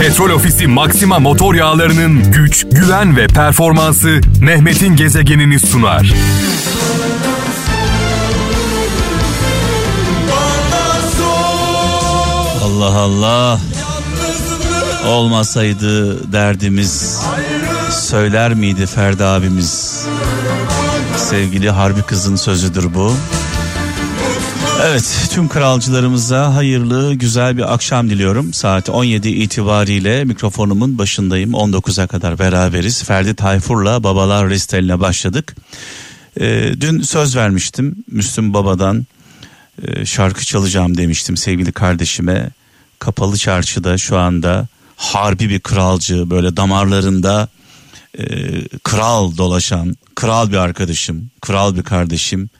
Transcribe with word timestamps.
Petrol 0.00 0.30
Ofisi 0.30 0.66
Maxima 0.66 1.18
motor 1.18 1.54
yağlarının 1.54 2.32
güç, 2.32 2.66
güven 2.72 3.16
ve 3.16 3.26
performansı 3.26 4.20
Mehmet'in 4.40 4.96
gezegenini 4.96 5.60
sunar. 5.60 6.12
Allah 12.64 12.98
Allah. 12.98 13.60
Olmasaydı 15.06 16.32
derdimiz 16.32 17.20
söyler 17.90 18.54
miydi 18.54 18.86
Ferdi 18.86 19.24
abimiz? 19.24 20.04
Sevgili 21.16 21.70
Harbi 21.70 22.02
kızın 22.02 22.36
sözüdür 22.36 22.94
bu. 22.94 23.12
Evet 24.82 25.28
tüm 25.30 25.48
kralcılarımıza 25.48 26.54
hayırlı 26.54 27.14
güzel 27.14 27.56
bir 27.56 27.74
akşam 27.74 28.10
diliyorum. 28.10 28.52
Saat 28.52 28.90
17 28.90 29.28
itibariyle 29.28 30.24
mikrofonumun 30.24 30.98
başındayım. 30.98 31.52
19'a 31.52 32.06
kadar 32.06 32.38
beraberiz. 32.38 33.02
Ferdi 33.02 33.34
Tayfur'la 33.34 34.02
Babalar 34.02 34.50
Listeline 34.50 35.00
başladık. 35.00 35.56
Ee, 36.40 36.72
dün 36.80 37.02
söz 37.02 37.36
vermiştim 37.36 38.04
Müslüm 38.10 38.54
Baba'dan 38.54 39.06
e, 39.82 40.06
şarkı 40.06 40.44
çalacağım 40.44 40.96
demiştim 40.96 41.36
sevgili 41.36 41.72
kardeşime. 41.72 42.50
Kapalı 42.98 43.38
çarşıda 43.38 43.98
şu 43.98 44.18
anda 44.18 44.68
harbi 44.96 45.48
bir 45.48 45.60
kralcı 45.60 46.30
böyle 46.30 46.56
damarlarında 46.56 47.48
e, 48.18 48.24
kral 48.84 49.36
dolaşan 49.36 49.96
kral 50.14 50.50
bir 50.50 50.56
arkadaşım, 50.56 51.30
kral 51.40 51.76
bir 51.76 51.82
kardeşim 51.82 52.50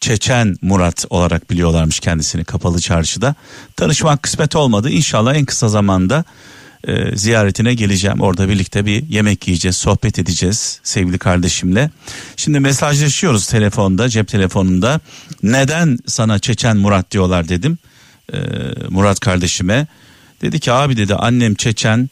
Çeçen 0.00 0.56
Murat 0.62 1.04
olarak 1.10 1.50
biliyorlarmış 1.50 2.00
kendisini 2.00 2.44
kapalı 2.44 2.80
çarşıda. 2.80 3.34
Tanışmak 3.76 4.22
kısmet 4.22 4.56
olmadı. 4.56 4.90
İnşallah 4.90 5.34
en 5.34 5.44
kısa 5.44 5.68
zamanda 5.68 6.24
e, 6.86 7.16
ziyaretine 7.16 7.74
geleceğim. 7.74 8.20
Orada 8.20 8.48
birlikte 8.48 8.86
bir 8.86 9.08
yemek 9.08 9.48
yiyeceğiz, 9.48 9.76
sohbet 9.76 10.18
edeceğiz 10.18 10.80
sevgili 10.82 11.18
kardeşimle. 11.18 11.90
Şimdi 12.36 12.60
mesajlaşıyoruz 12.60 13.46
telefonda, 13.46 14.08
cep 14.08 14.28
telefonunda. 14.28 15.00
Neden 15.42 15.98
sana 16.06 16.38
Çeçen 16.38 16.76
Murat 16.76 17.10
diyorlar 17.10 17.48
dedim. 17.48 17.78
E, 18.32 18.38
Murat 18.88 19.20
kardeşime. 19.20 19.86
Dedi 20.42 20.60
ki 20.60 20.72
abi 20.72 20.96
dedi 20.96 21.14
annem 21.14 21.54
Çeçen, 21.54 22.10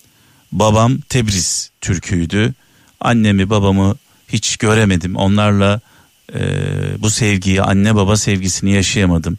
babam 0.53 0.99
Tebriz 0.99 1.71
Türküydü. 1.81 2.55
Annemi 3.01 3.51
babamı 3.51 3.97
hiç 4.29 4.57
göremedim. 4.57 5.17
Onlarla 5.17 5.81
e, 6.35 6.41
bu 6.99 7.11
sevgiyi 7.11 7.63
anne 7.63 7.95
baba 7.95 8.17
sevgisini 8.17 8.73
yaşayamadım. 8.73 9.39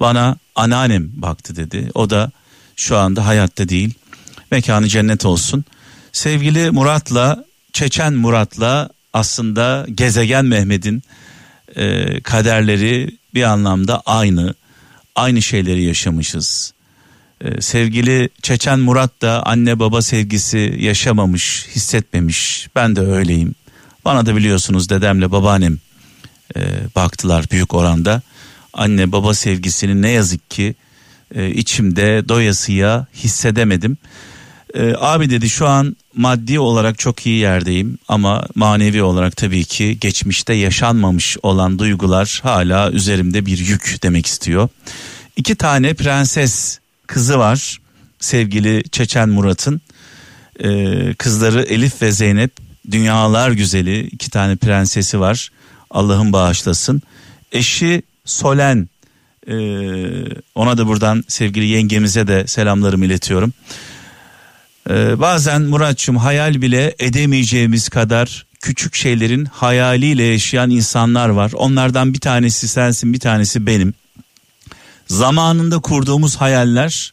Bana 0.00 0.36
anneannem 0.54 1.10
baktı 1.14 1.56
dedi. 1.56 1.90
O 1.94 2.10
da 2.10 2.30
şu 2.76 2.96
anda 2.96 3.26
hayatta 3.26 3.68
değil. 3.68 3.94
Mekanı 4.50 4.88
cennet 4.88 5.24
olsun. 5.24 5.64
Sevgili 6.12 6.70
Murat'la 6.70 7.44
Çeçen 7.72 8.14
Murat'la 8.14 8.88
aslında 9.12 9.86
gezegen 9.94 10.44
Mehmet'in 10.44 11.02
e, 11.76 12.20
kaderleri 12.20 13.18
bir 13.34 13.42
anlamda 13.42 14.02
aynı. 14.06 14.54
Aynı 15.14 15.42
şeyleri 15.42 15.82
yaşamışız. 15.82 16.72
E, 17.40 17.60
sevgili 17.60 18.28
Çeçen 18.42 18.80
Murat 18.80 19.22
da 19.22 19.46
anne 19.46 19.78
baba 19.78 20.02
sevgisi 20.02 20.76
yaşamamış, 20.78 21.66
hissetmemiş. 21.74 22.68
Ben 22.74 22.96
de 22.96 23.00
öyleyim. 23.00 23.54
Bana 24.04 24.26
da 24.26 24.36
biliyorsunuz 24.36 24.88
dedemle 24.88 25.30
babaannem 25.30 25.78
e, 26.56 26.60
baktılar 26.96 27.44
büyük 27.50 27.74
oranda. 27.74 28.22
Anne 28.72 29.12
baba 29.12 29.34
sevgisini 29.34 30.02
ne 30.02 30.10
yazık 30.10 30.50
ki 30.50 30.74
e, 31.34 31.50
içimde 31.50 32.28
doyasıya 32.28 33.06
hissedemedim. 33.14 33.96
E, 34.74 34.94
abi 34.98 35.30
dedi 35.30 35.50
şu 35.50 35.66
an 35.66 35.96
maddi 36.16 36.60
olarak 36.60 36.98
çok 36.98 37.26
iyi 37.26 37.38
yerdeyim 37.38 37.98
ama 38.08 38.46
manevi 38.54 39.02
olarak 39.02 39.36
tabii 39.36 39.64
ki 39.64 39.98
geçmişte 40.00 40.54
yaşanmamış 40.54 41.36
olan 41.42 41.78
duygular 41.78 42.40
hala 42.42 42.90
üzerimde 42.90 43.46
bir 43.46 43.58
yük 43.58 43.98
demek 44.02 44.26
istiyor. 44.26 44.68
İki 45.36 45.54
tane 45.54 45.94
prenses 45.94 46.78
kızı 47.06 47.38
var 47.38 47.78
sevgili 48.20 48.82
Çeçen 48.92 49.28
Murat'ın. 49.28 49.80
Ee, 50.64 51.14
kızları 51.14 51.62
Elif 51.62 52.02
ve 52.02 52.12
Zeynep 52.12 52.50
dünyalar 52.90 53.50
güzeli 53.50 54.00
iki 54.00 54.30
tane 54.30 54.56
prensesi 54.56 55.20
var. 55.20 55.50
Allah'ın 55.90 56.32
bağışlasın. 56.32 57.02
Eşi 57.52 58.02
Solen 58.24 58.88
e, 59.48 59.56
ona 60.54 60.78
da 60.78 60.86
buradan 60.86 61.24
sevgili 61.28 61.66
yengemize 61.66 62.26
de 62.26 62.46
selamlarımı 62.46 63.04
iletiyorum. 63.04 63.52
E, 64.90 65.20
bazen 65.20 65.62
Muratçım 65.62 66.16
hayal 66.16 66.62
bile 66.62 66.94
edemeyeceğimiz 66.98 67.88
kadar 67.88 68.46
küçük 68.60 68.94
şeylerin 68.94 69.44
hayaliyle 69.44 70.22
yaşayan 70.22 70.70
insanlar 70.70 71.28
var. 71.28 71.52
Onlardan 71.54 72.14
bir 72.14 72.20
tanesi 72.20 72.68
sensin 72.68 73.12
bir 73.12 73.20
tanesi 73.20 73.66
benim. 73.66 73.94
Zamanında 75.06 75.78
kurduğumuz 75.78 76.36
hayaller 76.36 77.12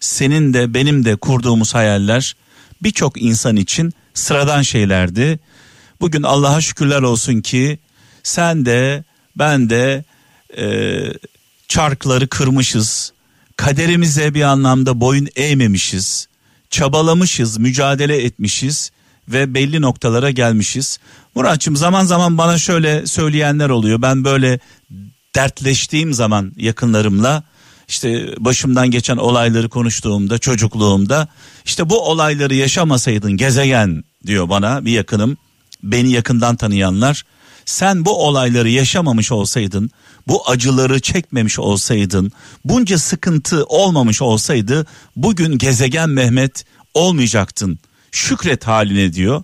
senin 0.00 0.54
de 0.54 0.74
benim 0.74 1.04
de 1.04 1.16
kurduğumuz 1.16 1.74
hayaller 1.74 2.36
birçok 2.82 3.22
insan 3.22 3.56
için 3.56 3.92
sıradan 4.14 4.62
şeylerdi. 4.62 5.38
Bugün 6.00 6.22
Allah'a 6.22 6.60
şükürler 6.60 7.02
olsun 7.02 7.40
ki 7.40 7.78
sen 8.22 8.66
de 8.66 9.04
ben 9.36 9.70
de 9.70 10.04
e, 10.58 10.64
çarkları 11.68 12.28
kırmışız. 12.28 13.12
Kaderimize 13.56 14.34
bir 14.34 14.42
anlamda 14.42 15.00
boyun 15.00 15.28
eğmemişiz. 15.36 16.28
Çabalamışız, 16.70 17.58
mücadele 17.58 18.24
etmişiz 18.24 18.90
ve 19.28 19.54
belli 19.54 19.80
noktalara 19.80 20.30
gelmişiz. 20.30 20.98
Muratçım 21.34 21.76
zaman 21.76 22.04
zaman 22.04 22.38
bana 22.38 22.58
şöyle 22.58 23.06
söyleyenler 23.06 23.68
oluyor. 23.68 24.02
Ben 24.02 24.24
böyle 24.24 24.58
dertleştiğim 25.34 26.14
zaman 26.14 26.52
yakınlarımla 26.56 27.42
işte 27.88 28.34
başımdan 28.38 28.90
geçen 28.90 29.16
olayları 29.16 29.68
konuştuğumda 29.68 30.38
çocukluğumda 30.38 31.28
işte 31.64 31.90
bu 31.90 32.00
olayları 32.10 32.54
yaşamasaydın 32.54 33.36
gezegen 33.36 34.04
diyor 34.26 34.48
bana 34.48 34.84
bir 34.84 34.92
yakınım 34.92 35.36
beni 35.82 36.12
yakından 36.12 36.56
tanıyanlar 36.56 37.24
sen 37.64 38.04
bu 38.04 38.26
olayları 38.26 38.70
yaşamamış 38.70 39.32
olsaydın, 39.32 39.90
bu 40.28 40.50
acıları 40.50 41.00
çekmemiş 41.00 41.58
olsaydın, 41.58 42.32
bunca 42.64 42.98
sıkıntı 42.98 43.64
olmamış 43.64 44.22
olsaydı 44.22 44.86
bugün 45.16 45.58
gezegen 45.58 46.10
Mehmet 46.10 46.64
olmayacaktın. 46.94 47.78
Şükret 48.12 48.66
haline 48.66 49.12
diyor. 49.12 49.42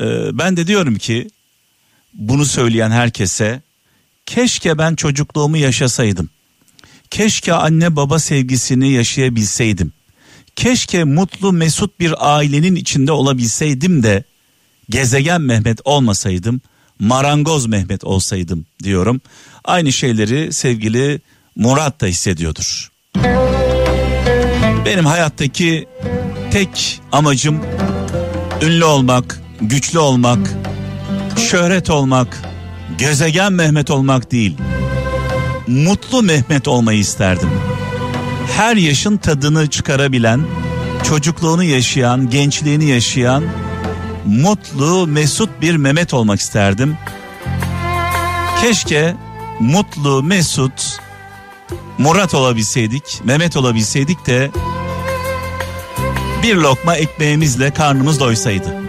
Ee, 0.00 0.38
ben 0.38 0.56
de 0.56 0.66
diyorum 0.66 0.98
ki 0.98 1.30
bunu 2.14 2.44
söyleyen 2.44 2.90
herkese 2.90 3.62
keşke 4.26 4.78
ben 4.78 4.94
çocukluğumu 4.94 5.56
yaşasaydım. 5.56 6.30
Keşke 7.10 7.54
anne 7.54 7.96
baba 7.96 8.18
sevgisini 8.18 8.92
yaşayabilseydim. 8.92 9.92
Keşke 10.56 11.04
mutlu 11.04 11.52
mesut 11.52 12.00
bir 12.00 12.36
ailenin 12.36 12.74
içinde 12.74 13.12
olabilseydim 13.12 14.02
de 14.02 14.24
gezegen 14.90 15.40
Mehmet 15.40 15.80
olmasaydım 15.84 16.60
marangoz 17.00 17.66
Mehmet 17.66 18.04
olsaydım 18.04 18.66
diyorum. 18.82 19.20
Aynı 19.64 19.92
şeyleri 19.92 20.52
sevgili 20.52 21.20
Murat 21.56 22.00
da 22.00 22.06
hissediyordur. 22.06 22.90
Benim 24.84 25.06
hayattaki 25.06 25.88
tek 26.50 27.00
amacım 27.12 27.60
ünlü 28.62 28.84
olmak, 28.84 29.40
güçlü 29.60 29.98
olmak, 29.98 30.50
şöhret 31.50 31.90
olmak, 31.90 32.42
gezegen 32.98 33.52
Mehmet 33.52 33.90
olmak 33.90 34.32
değil. 34.32 34.56
Mutlu 35.66 36.22
Mehmet 36.22 36.68
olmayı 36.68 36.98
isterdim. 36.98 37.50
Her 38.56 38.76
yaşın 38.76 39.16
tadını 39.16 39.70
çıkarabilen, 39.70 40.46
çocukluğunu 41.08 41.64
yaşayan, 41.64 42.30
gençliğini 42.30 42.84
yaşayan 42.84 43.44
mutlu, 44.30 45.06
mesut 45.06 45.50
bir 45.60 45.76
Mehmet 45.76 46.14
olmak 46.14 46.40
isterdim. 46.40 46.96
Keşke 48.60 49.14
mutlu, 49.60 50.22
mesut, 50.22 50.98
Murat 51.98 52.34
olabilseydik, 52.34 53.20
Mehmet 53.24 53.56
olabilseydik 53.56 54.26
de 54.26 54.50
bir 56.42 56.56
lokma 56.56 56.96
ekmeğimizle 56.96 57.70
karnımız 57.70 58.20
doysaydı. 58.20 58.80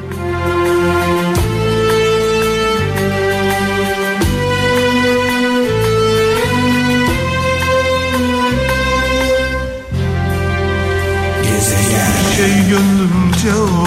Gezegen 11.43 12.35
şey 12.37 12.69
gönlümce 12.69 13.55
olmuşsun 13.55 13.80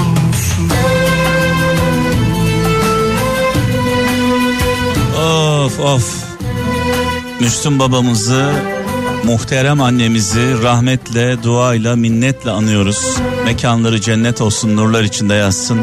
Of 5.75 5.81
of. 5.81 6.25
Müslüm 7.41 7.79
babamızı 7.79 8.53
muhterem 9.25 9.81
annemizi 9.81 10.63
rahmetle, 10.63 11.43
duayla, 11.43 11.97
minnetle 11.97 12.51
anıyoruz. 12.51 13.17
Mekanları 13.45 14.01
cennet 14.01 14.41
olsun, 14.41 14.77
nurlar 14.77 15.03
içinde 15.03 15.35
yazsın. 15.35 15.81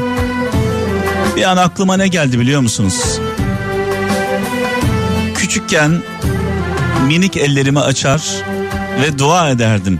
Bir 1.36 1.44
an 1.44 1.58
aklıma 1.58 1.98
ne 1.98 2.08
geldi 2.08 2.40
biliyor 2.40 2.62
musunuz? 2.62 3.20
Küçükken 5.36 6.02
minik 7.08 7.38
ellerimi 7.38 7.80
açar 7.80 8.22
ve 9.02 9.20
dua 9.20 9.50
ederdim. 9.50 10.00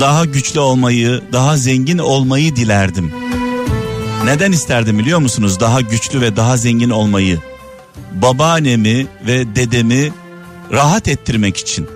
Daha 0.00 0.24
güçlü 0.24 0.60
olmayı, 0.60 1.22
daha 1.32 1.56
zengin 1.56 1.98
olmayı 1.98 2.56
dilerdim. 2.56 3.12
Neden 4.24 4.52
isterdim 4.52 4.98
biliyor 4.98 5.18
musunuz? 5.18 5.60
Daha 5.60 5.80
güçlü 5.80 6.20
ve 6.20 6.36
daha 6.36 6.56
zengin 6.56 6.90
olmayı. 6.90 7.38
Babaannemi 8.22 9.06
ve 9.26 9.56
dedemi 9.56 10.12
rahat 10.72 11.08
ettirmek 11.08 11.56
için. 11.56 11.86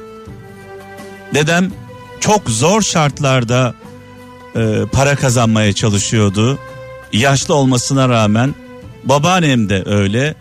Dedem 1.35 1.73
çok 2.21 2.51
zor 2.51 2.83
şartlarda 2.83 3.75
e, 4.57 4.83
para 4.93 5.17
kazanmaya 5.17 5.73
çalışıyordu. 5.73 6.59
Yaşlı 7.13 7.55
olmasına 7.55 8.09
rağmen 8.09 8.55
babaannem 9.05 9.69
de 9.69 9.83
öyle. 9.87 10.35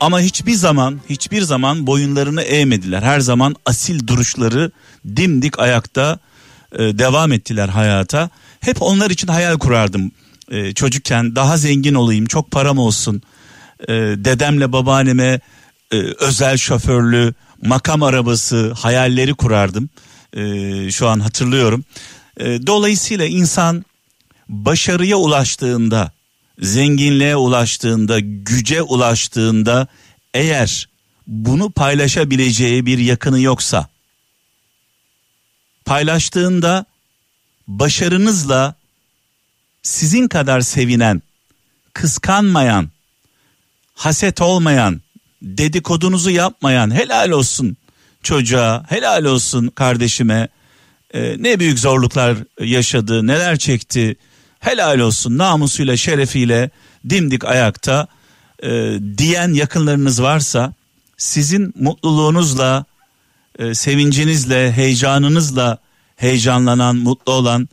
Ama 0.00 0.20
hiçbir 0.20 0.54
zaman 0.54 1.00
hiçbir 1.08 1.42
zaman 1.42 1.86
boyunlarını 1.86 2.42
eğmediler. 2.42 3.02
Her 3.02 3.20
zaman 3.20 3.56
asil 3.66 4.06
duruşları 4.06 4.70
dimdik 5.16 5.58
ayakta 5.58 6.18
e, 6.72 6.78
devam 6.78 7.32
ettiler 7.32 7.68
hayata. 7.68 8.30
Hep 8.60 8.82
onlar 8.82 9.10
için 9.10 9.28
hayal 9.28 9.58
kurardım 9.58 10.12
e, 10.50 10.74
çocukken 10.74 11.36
daha 11.36 11.56
zengin 11.56 11.94
olayım 11.94 12.26
çok 12.26 12.50
param 12.50 12.78
olsun. 12.78 13.22
E, 13.88 13.92
dedemle 14.24 14.72
babaanneme 14.72 15.40
e, 15.92 15.96
özel 15.96 16.56
şoförlü 16.56 17.34
makam 17.62 18.02
arabası 18.02 18.72
hayalleri 18.72 19.34
kurardım. 19.34 19.90
E, 20.36 20.90
şu 20.90 21.08
an 21.08 21.20
hatırlıyorum. 21.20 21.84
E, 22.36 22.66
dolayısıyla 22.66 23.26
insan 23.26 23.84
başarıya 24.48 25.16
ulaştığında, 25.16 26.12
zenginliğe 26.58 27.36
ulaştığında, 27.36 28.20
güce 28.20 28.82
ulaştığında 28.82 29.86
eğer 30.34 30.88
bunu 31.26 31.70
paylaşabileceği 31.70 32.86
bir 32.86 32.98
yakını 32.98 33.40
yoksa 33.40 33.88
paylaştığında 35.84 36.84
başarınızla 37.68 38.74
sizin 39.82 40.28
kadar 40.28 40.60
sevinen, 40.60 41.22
kıskanmayan, 41.92 42.90
haset 43.94 44.40
olmayan, 44.40 45.00
dedikodunuzu 45.42 46.30
yapmayan 46.30 46.94
helal 46.94 47.30
olsun 47.30 47.76
çocuğa, 48.22 48.84
helal 48.88 49.24
olsun 49.24 49.68
kardeşime. 49.68 50.48
Ee, 51.14 51.36
ne 51.38 51.60
büyük 51.60 51.78
zorluklar 51.78 52.36
yaşadı, 52.60 53.26
neler 53.26 53.58
çekti. 53.58 54.16
Helal 54.60 54.98
olsun 54.98 55.38
namusuyla, 55.38 55.96
şerefiyle 55.96 56.70
dimdik 57.10 57.44
ayakta 57.44 58.08
e, 58.62 58.98
diyen 59.18 59.52
yakınlarınız 59.52 60.22
varsa 60.22 60.74
sizin 61.16 61.74
mutluluğunuzla, 61.76 62.84
e, 63.58 63.74
sevincinizle, 63.74 64.72
heyecanınızla 64.72 65.78
heyecanlanan, 66.16 66.96
mutlu 66.96 67.32
olan, 67.32 67.68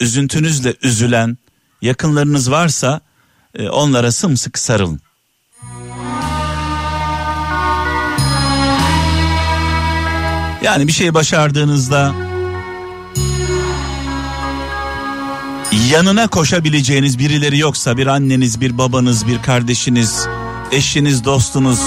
üzüntünüzle 0.00 0.74
üzülen 0.82 1.38
yakınlarınız 1.82 2.50
varsa 2.50 3.00
e, 3.54 3.68
onlara 3.68 4.12
sımsıkı 4.12 4.60
sarılın. 4.60 5.03
Yani 10.64 10.86
bir 10.86 10.92
şey 10.92 11.14
başardığınızda 11.14 12.14
yanına 15.90 16.28
koşabileceğiniz 16.28 17.18
birileri 17.18 17.58
yoksa 17.58 17.96
bir 17.96 18.06
anneniz, 18.06 18.60
bir 18.60 18.78
babanız, 18.78 19.26
bir 19.26 19.42
kardeşiniz, 19.42 20.26
eşiniz, 20.72 21.24
dostunuz 21.24 21.80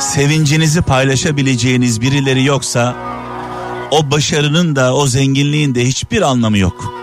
sevincinizi 0.00 0.82
paylaşabileceğiniz 0.82 2.00
birileri 2.00 2.44
yoksa 2.44 2.94
o 3.90 4.10
başarının 4.10 4.76
da 4.76 4.94
o 4.94 5.06
zenginliğin 5.06 5.74
de 5.74 5.86
hiçbir 5.86 6.22
anlamı 6.22 6.58
yok. 6.58 7.01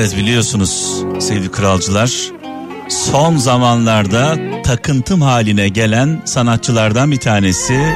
Evet 0.00 0.16
biliyorsunuz 0.16 1.02
sevgili 1.20 1.50
kralcılar 1.50 2.12
son 2.88 3.36
zamanlarda 3.36 4.38
takıntım 4.62 5.22
haline 5.22 5.68
gelen 5.68 6.22
sanatçılardan 6.24 7.10
bir 7.10 7.16
tanesi 7.16 7.94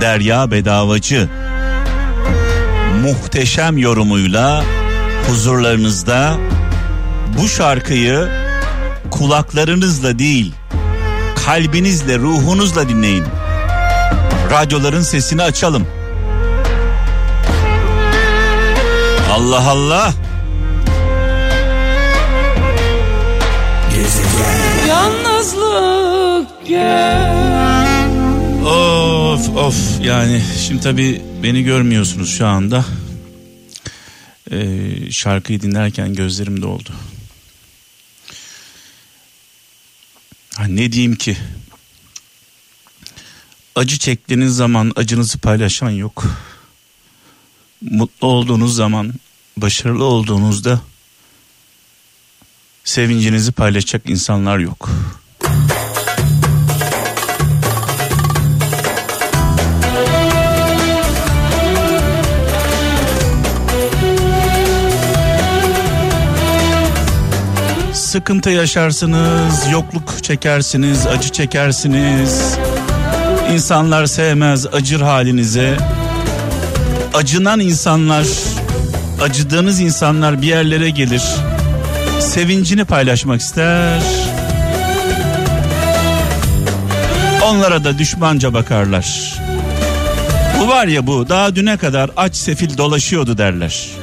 Derya 0.00 0.50
Bedavacı. 0.50 1.28
Muhteşem 3.02 3.78
yorumuyla 3.78 4.64
huzurlarınızda 5.28 6.34
bu 7.38 7.48
şarkıyı 7.48 8.28
kulaklarınızla 9.10 10.18
değil 10.18 10.54
kalbinizle 11.46 12.18
ruhunuzla 12.18 12.88
dinleyin. 12.88 13.24
Radyoların 14.50 15.02
sesini 15.02 15.42
açalım. 15.42 15.86
Allah 19.32 19.70
Allah. 19.70 20.12
Of 29.62 30.00
yani 30.00 30.42
şimdi 30.66 30.82
tabii 30.82 31.22
beni 31.42 31.62
görmüyorsunuz 31.62 32.36
şu 32.36 32.46
anda. 32.46 32.84
Ee, 34.50 35.10
şarkıyı 35.10 35.60
dinlerken 35.60 36.14
gözlerim 36.14 36.62
doldu. 36.62 36.90
Ha, 40.56 40.64
ne 40.64 40.92
diyeyim 40.92 41.16
ki? 41.16 41.36
Acı 43.74 43.98
çektiğiniz 43.98 44.56
zaman 44.56 44.92
acınızı 44.96 45.38
paylaşan 45.38 45.90
yok. 45.90 46.24
Mutlu 47.80 48.26
olduğunuz 48.26 48.76
zaman, 48.76 49.12
başarılı 49.56 50.04
olduğunuzda 50.04 50.80
sevincinizi 52.84 53.52
paylaşacak 53.52 54.10
insanlar 54.10 54.58
yok. 54.58 54.90
Sıkıntı 68.12 68.50
yaşarsınız, 68.50 69.72
yokluk 69.72 70.22
çekersiniz, 70.22 71.06
acı 71.06 71.28
çekersiniz. 71.28 72.58
İnsanlar 73.52 74.06
sevmez 74.06 74.66
acır 74.66 75.00
halinize. 75.00 75.76
Acınan 77.14 77.60
insanlar, 77.60 78.26
acıdığınız 79.22 79.80
insanlar 79.80 80.42
bir 80.42 80.46
yerlere 80.46 80.90
gelir. 80.90 81.22
Sevincini 82.20 82.84
paylaşmak 82.84 83.40
ister. 83.40 84.00
Onlara 87.44 87.84
da 87.84 87.98
düşmanca 87.98 88.54
bakarlar. 88.54 89.38
Bu 90.60 90.68
var 90.68 90.86
ya 90.86 91.06
bu 91.06 91.28
daha 91.28 91.56
düne 91.56 91.76
kadar 91.76 92.10
aç 92.16 92.36
sefil 92.36 92.78
dolaşıyordu 92.78 93.38
derler. 93.38 94.01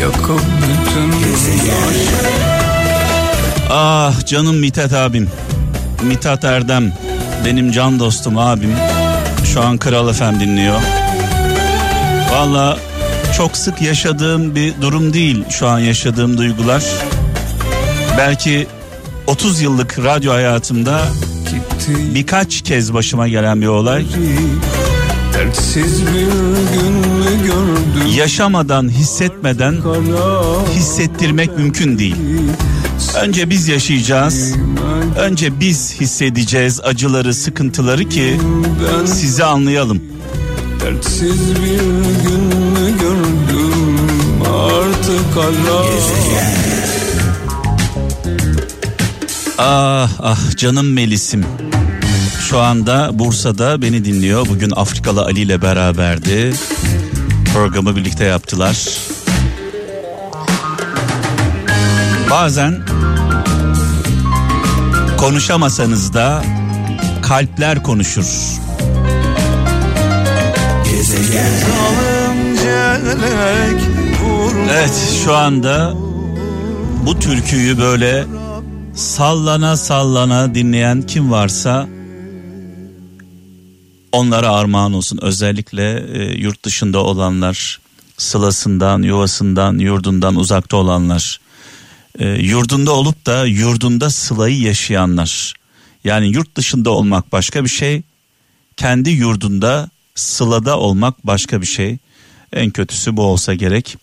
Yakıp 0.00 0.40
bütün 0.62 1.12
Ah 3.70 4.26
canım 4.26 4.56
Mithat 4.56 4.92
abim. 4.92 5.28
Mithat 6.02 6.44
Erdem. 6.44 6.92
Benim 7.44 7.72
can 7.72 8.00
dostum 8.00 8.38
abim. 8.38 8.72
Şu 9.44 9.60
an 9.62 9.78
Kral 9.78 10.12
FM 10.12 10.40
dinliyor. 10.40 10.80
Valla 12.32 12.78
çok 13.36 13.56
sık 13.56 13.82
yaşadığım 13.82 14.54
bir 14.54 14.74
durum 14.82 15.12
değil 15.12 15.44
şu 15.48 15.68
an 15.68 15.78
yaşadığım 15.78 16.38
duygular. 16.38 16.84
Belki 18.18 18.66
30 19.26 19.60
yıllık 19.60 19.98
radyo 19.98 20.32
hayatımda 20.32 21.00
birkaç 22.14 22.62
kez 22.62 22.94
başıma 22.94 23.28
gelen 23.28 23.62
bir 23.62 23.66
olay. 23.66 24.06
Dertsiz 25.34 26.02
bir 26.06 26.80
gün 26.80 26.92
mü 26.92 27.46
gördüm 27.46 28.12
Yaşamadan, 28.16 28.88
hissetmeden 28.88 29.76
hissettirmek 30.74 31.58
mümkün 31.58 31.98
değil. 31.98 32.16
Önce 33.22 33.50
biz 33.50 33.68
yaşayacağız. 33.68 34.54
Önce 35.18 35.60
biz 35.60 36.00
hissedeceğiz 36.00 36.80
acıları, 36.80 37.34
sıkıntıları 37.34 38.08
ki 38.08 38.40
sizi 39.06 39.44
anlayalım. 39.44 40.02
Dertsiz 40.80 41.48
bir 41.50 42.28
gün 42.28 42.40
mü 42.42 42.98
gördüm 43.00 43.98
Artık 44.44 45.36
ara 45.36 45.84
Ah 49.58 50.10
ah 50.22 50.56
canım 50.56 50.92
Melis'im. 50.92 51.44
Şu 52.50 52.60
anda 52.60 53.18
Bursa'da 53.18 53.82
beni 53.82 54.04
dinliyor. 54.04 54.46
Bugün 54.48 54.72
Afrikalı 54.76 55.24
Ali 55.24 55.40
ile 55.40 55.62
beraberdi. 55.62 56.52
Programı 57.52 57.96
birlikte 57.96 58.24
yaptılar. 58.24 58.88
Bazen 62.30 62.78
konuşamasanız 65.18 66.14
da 66.14 66.44
kalpler 67.22 67.82
konuşur. 67.82 68.26
Evet 74.70 75.22
şu 75.24 75.34
anda 75.34 75.94
bu 77.06 77.18
türküyü 77.18 77.78
böyle 77.78 78.24
sallana 78.94 79.76
sallana 79.76 80.54
dinleyen 80.54 81.02
kim 81.02 81.30
varsa 81.30 81.99
onlara 84.12 84.50
armağan 84.52 84.92
olsun. 84.92 85.18
Özellikle 85.22 86.06
e, 86.12 86.38
yurt 86.38 86.64
dışında 86.64 87.04
olanlar, 87.04 87.80
sılasından, 88.16 89.02
yuvasından, 89.02 89.78
yurdundan 89.78 90.36
uzakta 90.36 90.76
olanlar, 90.76 91.40
e, 92.18 92.28
yurdunda 92.28 92.92
olup 92.92 93.26
da 93.26 93.46
yurdunda 93.46 94.10
sılayı 94.10 94.60
yaşayanlar. 94.60 95.54
Yani 96.04 96.28
yurt 96.28 96.56
dışında 96.56 96.90
olmak 96.90 97.32
başka 97.32 97.64
bir 97.64 97.68
şey, 97.68 98.02
kendi 98.76 99.10
yurdunda 99.10 99.90
sılada 100.14 100.78
olmak 100.78 101.26
başka 101.26 101.60
bir 101.60 101.66
şey. 101.66 101.98
En 102.52 102.70
kötüsü 102.70 103.16
bu 103.16 103.22
olsa 103.22 103.54
gerek. 103.54 103.96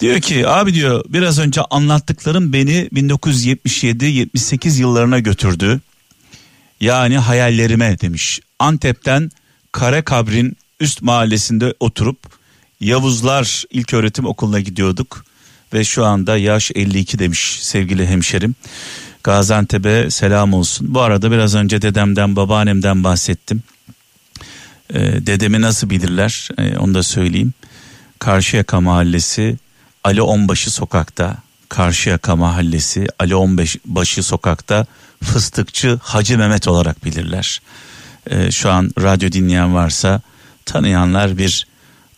Diyor 0.00 0.20
ki 0.20 0.48
abi 0.48 0.74
diyor 0.74 1.04
biraz 1.08 1.38
önce 1.38 1.60
anlattıklarım 1.70 2.52
beni 2.52 2.88
1977-78 2.92 4.80
yıllarına 4.80 5.18
götürdü. 5.18 5.80
Yani 6.80 7.18
hayallerime 7.18 8.00
demiş. 8.00 8.40
Antep'ten 8.58 9.30
Kare 9.72 10.02
Kabrin 10.02 10.56
üst 10.80 11.02
mahallesinde 11.02 11.74
oturup 11.80 12.18
Yavuzlar 12.80 13.64
İlköğretim 13.70 14.26
Okulu'na 14.26 14.60
gidiyorduk. 14.60 15.24
Ve 15.72 15.84
şu 15.84 16.04
anda 16.04 16.36
yaş 16.36 16.70
52 16.74 17.18
demiş 17.18 17.58
sevgili 17.60 18.06
hemşerim. 18.06 18.54
Gaziantep'e 19.24 20.10
selam 20.10 20.54
olsun. 20.54 20.94
Bu 20.94 21.00
arada 21.00 21.30
biraz 21.30 21.54
önce 21.54 21.82
dedemden 21.82 22.36
babaannemden 22.36 23.04
bahsettim. 23.04 23.62
Ee, 24.94 25.26
dedemi 25.26 25.60
nasıl 25.60 25.90
bilirler 25.90 26.48
ee, 26.58 26.76
onu 26.78 26.94
da 26.94 27.02
söyleyeyim. 27.02 27.52
Karşıyaka 28.18 28.80
Mahallesi 28.80 29.56
Ali 30.04 30.22
Onbaşı 30.22 30.70
sokakta 30.70 31.36
Karşıyaka 31.70 32.36
Mahallesi 32.36 33.06
Ali 33.18 33.34
Onbaşı 33.34 34.22
sokakta 34.22 34.86
fıstıkçı 35.24 35.98
Hacı 36.02 36.38
Mehmet 36.38 36.68
olarak 36.68 37.04
bilirler. 37.04 37.60
Ee, 38.30 38.50
şu 38.50 38.70
an 38.70 38.90
radyo 39.00 39.32
dinleyen 39.32 39.74
varsa 39.74 40.20
tanıyanlar 40.66 41.38
bir 41.38 41.66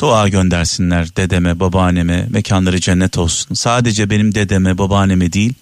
dua 0.00 0.28
göndersinler 0.28 1.16
dedeme 1.16 1.60
babaanneme 1.60 2.26
mekanları 2.30 2.80
cennet 2.80 3.18
olsun. 3.18 3.54
Sadece 3.54 4.10
benim 4.10 4.34
dedeme 4.34 4.78
babaanneme 4.78 5.32
değil 5.32 5.54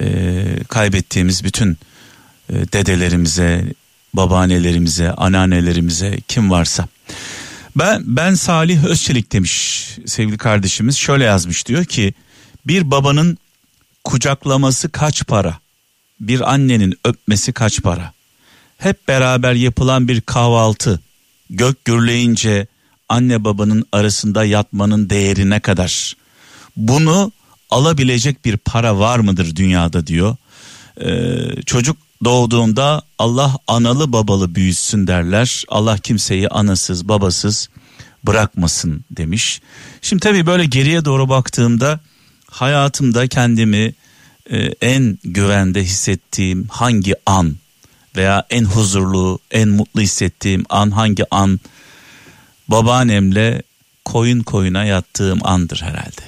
e, 0.00 0.44
kaybettiğimiz 0.68 1.44
bütün 1.44 1.78
e, 2.50 2.54
dedelerimize 2.54 3.64
babaannelerimize 4.14 5.10
anneannelerimize 5.12 6.18
kim 6.28 6.50
varsa. 6.50 6.88
Ben 7.76 8.02
ben 8.06 8.34
Salih 8.34 8.84
Özçelik 8.84 9.32
demiş 9.32 9.86
sevgili 10.06 10.38
kardeşimiz 10.38 10.96
şöyle 10.96 11.24
yazmış 11.24 11.66
diyor 11.66 11.84
ki 11.84 12.14
bir 12.66 12.90
babanın 12.90 13.38
kucaklaması 14.04 14.88
kaç 14.88 15.26
para? 15.26 15.58
Bir 16.20 16.52
annenin 16.52 16.94
öpmesi 17.04 17.52
kaç 17.52 17.82
para? 17.82 18.12
Hep 18.78 19.08
beraber 19.08 19.52
yapılan 19.52 20.08
bir 20.08 20.20
kahvaltı 20.20 21.00
gök 21.50 21.84
gürleyince 21.84 22.66
anne 23.08 23.44
babanın 23.44 23.84
arasında 23.92 24.44
yatmanın 24.44 25.10
değeri 25.10 25.50
ne 25.50 25.60
kadar? 25.60 26.16
Bunu 26.76 27.32
alabilecek 27.70 28.44
bir 28.44 28.56
para 28.56 28.98
var 28.98 29.18
mıdır 29.18 29.56
dünyada 29.56 30.06
diyor. 30.06 30.36
Ee, 31.00 31.62
çocuk 31.66 31.96
doğduğunda 32.24 33.02
Allah 33.18 33.58
analı 33.66 34.12
babalı 34.12 34.54
büyüsün 34.54 35.06
derler. 35.06 35.64
Allah 35.68 35.98
kimseyi 35.98 36.48
anasız 36.48 37.08
babasız 37.08 37.68
bırakmasın 38.24 39.04
demiş. 39.10 39.60
Şimdi 40.02 40.20
tabii 40.20 40.46
böyle 40.46 40.64
geriye 40.64 41.04
doğru 41.04 41.28
baktığımda 41.28 42.00
hayatımda 42.50 43.26
kendimi 43.26 43.92
e, 44.50 44.56
en 44.80 45.18
güvende 45.24 45.84
hissettiğim 45.84 46.68
hangi 46.68 47.14
an 47.26 47.56
veya 48.16 48.46
en 48.50 48.64
huzurlu, 48.64 49.38
en 49.50 49.68
mutlu 49.68 50.00
hissettiğim 50.00 50.64
an 50.68 50.90
hangi 50.90 51.34
an 51.34 51.60
babaannemle 52.68 53.62
koyun 54.04 54.40
koyuna 54.40 54.84
yattığım 54.84 55.38
andır 55.46 55.82
herhalde. 55.82 56.22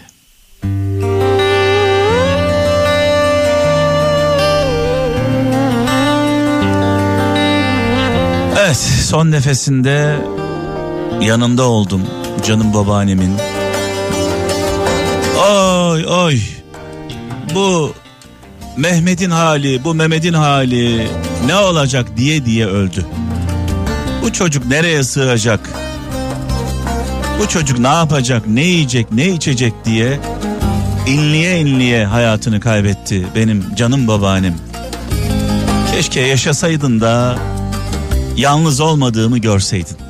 Evet 8.68 8.76
son 9.04 9.30
nefesinde 9.30 10.16
yanında 11.20 11.62
oldum 11.62 12.02
canım 12.46 12.74
babaannemin. 12.74 13.36
Oy 15.38 16.06
oy 16.06 16.38
bu 17.54 17.92
Mehmet'in 18.76 19.30
hali 19.30 19.84
bu 19.84 19.94
Mehmet'in 19.94 20.32
hali 20.32 21.08
ne 21.46 21.56
olacak 21.56 22.16
diye 22.16 22.44
diye 22.44 22.66
öldü. 22.66 23.06
Bu 24.22 24.32
çocuk 24.32 24.66
nereye 24.66 25.02
sığacak? 25.02 25.70
Bu 27.40 27.48
çocuk 27.48 27.78
ne 27.78 27.88
yapacak, 27.88 28.46
ne 28.46 28.64
yiyecek, 28.64 29.12
ne 29.12 29.28
içecek 29.28 29.72
diye 29.84 30.20
inliye 31.06 31.60
inliye 31.60 32.06
hayatını 32.06 32.60
kaybetti 32.60 33.26
benim 33.34 33.74
canım 33.74 34.08
babaannem. 34.08 34.54
Keşke 35.92 36.20
yaşasaydın 36.20 37.00
da 37.00 37.38
yalnız 38.36 38.80
olmadığımı 38.80 39.38
görseydin. 39.38 40.07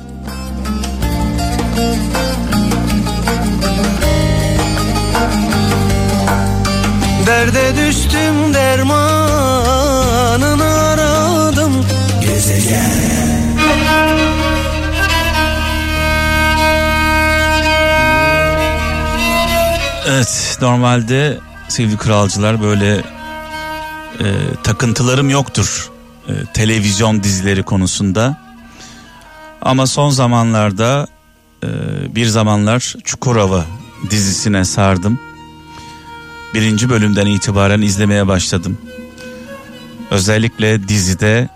Derde 7.39 7.87
düştüm 7.87 8.53
dermanını 8.53 8.99
aradım 10.63 11.85
Gezegen 12.21 12.91
Evet 20.07 20.57
normalde 20.61 21.39
sevgili 21.67 21.97
kralcılar 21.97 22.61
böyle 22.61 22.95
e, 22.95 23.03
takıntılarım 24.63 25.29
yoktur 25.29 25.91
e, 26.27 26.31
televizyon 26.53 27.23
dizileri 27.23 27.63
konusunda. 27.63 28.37
Ama 29.61 29.87
son 29.87 30.09
zamanlarda 30.09 31.07
e, 31.63 31.67
bir 32.15 32.25
zamanlar 32.25 32.95
Çukurova 33.03 33.65
dizisine 34.09 34.65
sardım. 34.65 35.28
Birinci 36.53 36.89
bölümden 36.89 37.25
itibaren 37.25 37.81
izlemeye 37.81 38.27
başladım. 38.27 38.77
Özellikle 40.11 40.87
dizide 40.87 41.49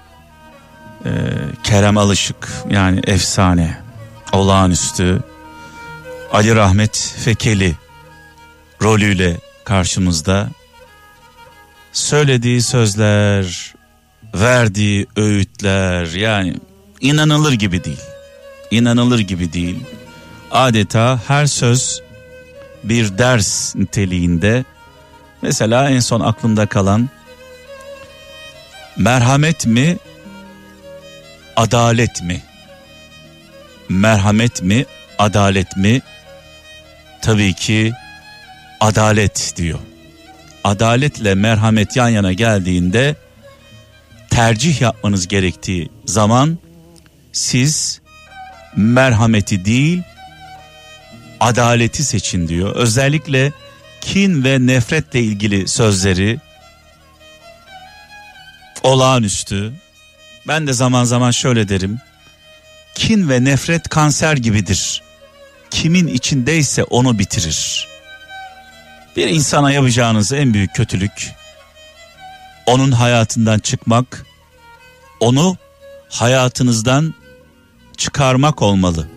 e, 1.06 1.12
Kerem 1.64 1.98
Alışık 1.98 2.50
yani 2.70 3.02
efsane, 3.08 3.78
olağanüstü, 4.32 5.20
Ali 6.32 6.56
Rahmet 6.56 7.16
Fekeli 7.24 7.76
rolüyle 8.82 9.38
karşımızda. 9.66 10.50
Söylediği 11.94 12.62
sözler, 12.62 13.74
verdiği 14.36 15.08
öğütler 15.16 16.06
yani 16.06 16.56
inanılır 17.02 17.54
gibi 17.54 17.84
değil. 17.84 18.02
İnanılır 18.72 19.20
gibi 19.20 19.54
değil. 19.54 19.80
Adeta 20.52 21.20
her 21.28 21.46
söz 21.46 22.02
bir 22.84 23.18
ders 23.18 23.76
niteliğinde. 23.76 24.66
Mesela 25.44 25.90
en 25.90 26.00
son 26.00 26.20
aklımda 26.22 26.66
kalan 26.66 27.10
merhamet 28.98 29.66
mi 29.66 29.98
adalet 31.56 32.22
mi? 32.22 32.42
merhamet 33.90 34.62
mi, 34.62 34.86
adalet 35.20 35.78
mi? 35.78 36.02
Tabii 37.22 37.54
ki 37.54 37.94
adalet 38.80 39.54
diyor. 39.56 39.80
Adaletle 40.64 41.36
merhamet 41.36 41.96
yan 41.96 42.10
yana 42.10 42.34
geldiğinde 42.34 43.16
tercih 44.30 44.82
yapmanız 44.82 45.28
gerektiği 45.28 45.90
zaman 46.06 46.58
siz 47.32 48.02
merhameti 48.76 49.66
değil 49.66 50.02
adaleti 51.40 52.04
seçin 52.04 52.48
diyor. 52.48 52.76
Özellikle 52.76 53.52
kin 54.04 54.44
ve 54.44 54.68
nefretle 54.68 55.20
ilgili 55.20 55.68
sözleri 55.68 56.40
olağanüstü. 58.84 59.74
Ben 60.48 60.68
de 60.68 60.74
zaman 60.74 61.04
zaman 61.04 61.32
şöyle 61.32 61.70
derim. 61.70 62.00
Kin 62.96 63.30
ve 63.30 63.44
nefret 63.44 63.90
kanser 63.90 64.38
gibidir. 64.38 65.02
Kimin 65.70 66.08
içindeyse 66.08 66.84
onu 66.84 67.20
bitirir. 67.20 67.88
Bir 69.16 69.28
insana 69.28 69.72
yapacağınız 69.72 70.34
en 70.34 70.54
büyük 70.54 70.76
kötülük 70.76 71.34
onun 72.66 72.92
hayatından 72.92 73.60
çıkmak, 73.60 74.26
onu 75.20 75.58
hayatınızdan 76.10 77.14
çıkarmak 77.98 78.62
olmalı. 78.62 79.08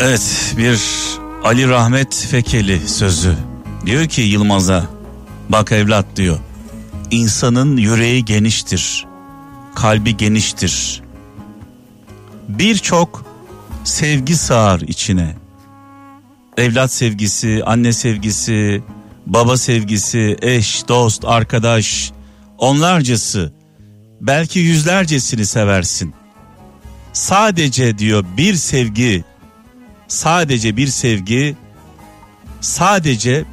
Evet 0.00 0.54
bir 0.58 0.80
Ali 1.44 1.68
Rahmet 1.68 2.26
Fekeli 2.30 2.88
sözü. 2.88 3.34
Diyor 3.86 4.06
ki 4.06 4.22
Yılmaz'a 4.22 4.84
bak 5.48 5.72
evlat 5.72 6.06
diyor. 6.16 6.38
İnsanın 7.10 7.76
yüreği 7.76 8.24
geniştir. 8.24 9.06
Kalbi 9.74 10.16
geniştir. 10.16 11.02
Birçok 12.48 13.24
sevgi 13.84 14.36
sığar 14.36 14.80
içine. 14.80 15.36
Evlat 16.56 16.92
sevgisi, 16.92 17.62
anne 17.66 17.92
sevgisi, 17.92 18.82
baba 19.26 19.56
sevgisi, 19.56 20.36
eş, 20.42 20.88
dost, 20.88 21.24
arkadaş, 21.24 22.12
onlarcası, 22.58 23.52
belki 24.20 24.58
yüzlercesini 24.58 25.46
seversin. 25.46 26.14
Sadece 27.12 27.98
diyor 27.98 28.24
bir 28.36 28.54
sevgi 28.54 29.24
sadece 30.08 30.76
bir 30.76 30.86
sevgi 30.86 31.56
sadece 32.60 33.44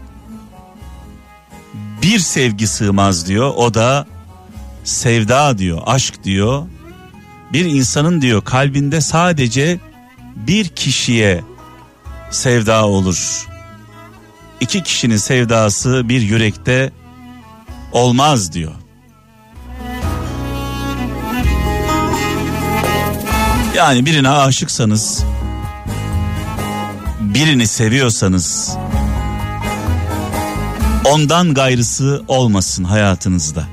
bir 2.01 2.20
sevgi 2.20 2.68
sığmaz 2.68 3.27
diyor. 3.27 3.53
O 3.56 3.74
da 3.74 4.08
sevda 4.84 5.58
diyor, 5.58 5.82
aşk 5.86 6.24
diyor. 6.24 6.68
Bir 7.53 7.65
insanın 7.65 8.22
diyor 8.22 8.42
kalbinde 8.46 9.01
sadece 9.01 9.80
bir 10.36 10.68
kişiye 10.68 11.44
sevda 12.32 12.86
olur. 12.86 13.48
İki 14.63 14.84
kişinin 14.84 15.17
sevdası 15.17 16.10
bir 16.10 16.22
yürekte 16.22 16.91
olmaz 17.91 18.53
diyor. 18.53 18.72
Yani 23.76 24.06
birine 24.06 24.30
aşıksanız 24.30 25.23
birini 27.19 27.67
seviyorsanız 27.67 28.78
ondan 31.06 31.54
gayrısı 31.54 32.23
olmasın 32.28 32.84
hayatınızda. 32.84 33.72